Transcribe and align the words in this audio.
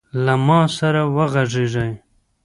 له 0.25 0.35
ما 0.47 0.61
سره 0.77 1.01
وغږیږﺉ. 1.15 1.91